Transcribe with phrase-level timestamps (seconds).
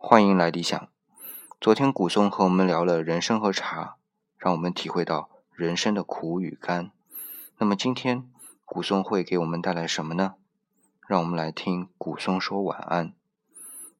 [0.00, 0.88] 欢迎来理想。
[1.60, 3.96] 昨天古松和我们聊了人生和茶，
[4.36, 6.92] 让我们体会到人生的苦与甘。
[7.58, 8.30] 那么今天
[8.64, 10.36] 古松会给我们带来什么呢？
[11.08, 13.12] 让我们来听古松说晚安。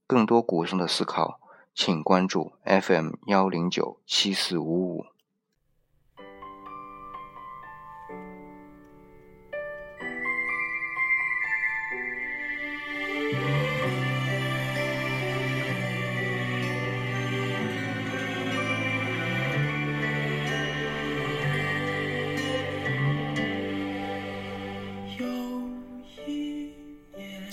[0.06, 1.40] 更多古松的思考，
[1.74, 5.06] 请关注 FM 幺零九七四五五。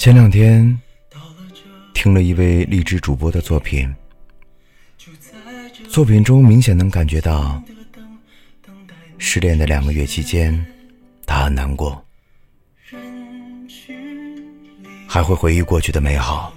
[0.06, 0.80] 前两天
[1.96, 3.92] 听了一位励志主播的作品，
[5.90, 7.60] 作品中明显能感觉到
[9.18, 10.64] 失恋的两个月期间，
[11.26, 12.06] 他很难过，
[15.08, 16.56] 还会回忆过去的美好，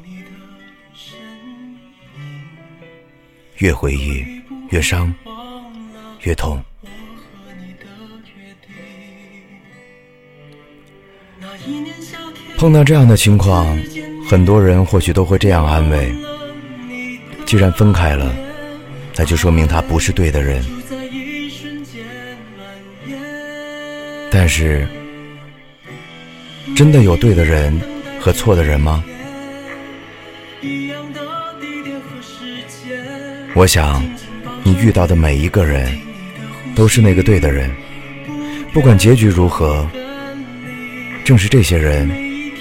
[3.57, 4.27] 越回忆
[4.69, 5.11] 越伤，
[6.21, 6.63] 越痛。
[12.57, 13.79] 碰到这样的情况，
[14.29, 16.13] 很多人或许都会这样安慰：
[17.47, 18.35] 既然分开了，
[19.17, 20.65] 那就说明他不是对的人。
[24.31, 24.87] 但是，
[26.77, 27.81] 真的有对的人
[28.21, 29.03] 和错的人吗？
[33.55, 34.05] 我想，
[34.63, 35.99] 你遇到的每一个人，
[36.75, 37.71] 都是那个对的人。
[38.73, 39.89] 不管结局如何，
[41.29, 42.09] 正是这些人。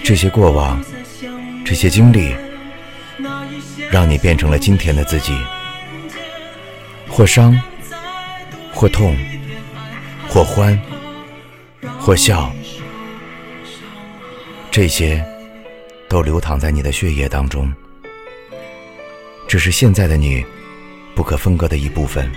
[0.03, 0.83] 这些过往，
[1.63, 2.35] 这些经历，
[3.89, 5.33] 让你变成了今天的自己。
[7.07, 7.57] 或伤，
[8.73, 9.15] 或痛，
[10.27, 10.77] 或欢，
[11.97, 12.53] 或笑，
[14.69, 15.23] 这些
[16.09, 17.73] 都流淌在你的血液当中，
[19.47, 20.45] 这是现在的你
[21.15, 22.29] 不可分割的一部分。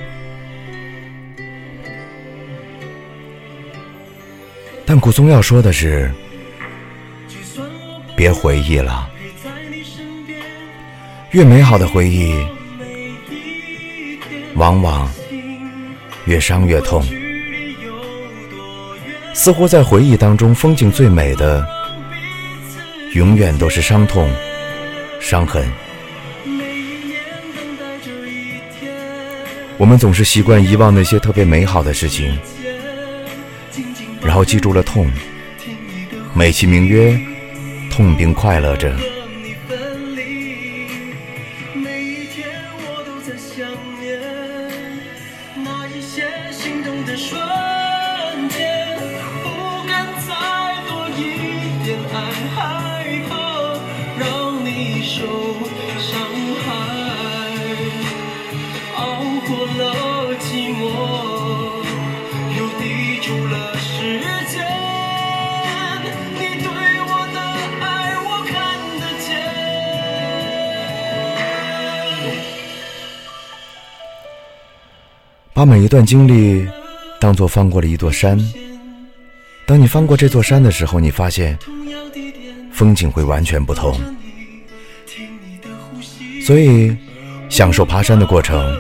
[4.86, 6.08] 但古松要说的是。
[8.20, 9.08] 别回忆了，
[11.30, 12.34] 越美好的回忆，
[14.56, 15.10] 往往
[16.26, 17.02] 越伤越痛。
[19.32, 21.66] 似乎在回忆当中，风景最美的，
[23.14, 24.30] 永远都是伤痛、
[25.18, 25.66] 伤痕。
[29.78, 32.38] 我们总是习惯遗忘那些特别美好的事情，
[34.20, 35.10] 然后记住了痛，
[36.34, 37.18] 美其名曰。
[38.00, 38.90] 痛并快乐着。
[55.98, 56.18] 伤
[56.64, 56.70] 害，
[58.96, 59.00] 熬
[59.46, 61.29] 过了寂寞。
[75.60, 76.66] 把每一段经历
[77.20, 78.40] 当做翻过了一座山。
[79.66, 81.58] 当你翻过这座山的时候，你发现
[82.72, 83.94] 风景会完全不同。
[86.42, 86.96] 所以，
[87.50, 88.74] 享受爬山的过程。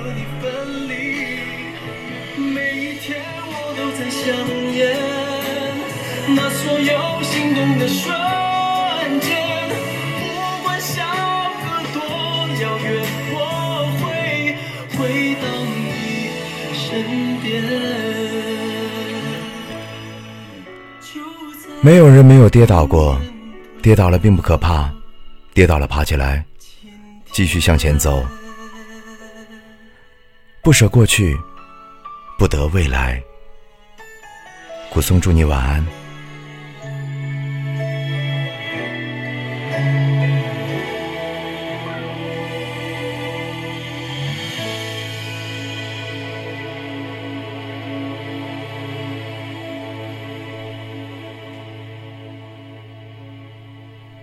[21.82, 23.20] 没有人没有跌倒过，
[23.82, 24.90] 跌倒了并不可怕，
[25.54, 26.44] 跌倒了爬起来，
[27.32, 28.24] 继续向前走，
[30.62, 31.36] 不舍过去，
[32.38, 33.22] 不得未来。
[34.92, 35.99] 古松祝你晚安。